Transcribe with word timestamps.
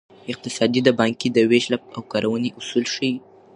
اقتصاد 0.31 0.71
د 0.83 0.89
پانګې 0.97 1.29
د 1.33 1.37
ویش 1.49 1.65
او 1.95 2.01
کارونې 2.11 2.49
اصول 2.59 2.85
ښيي. 2.93 3.13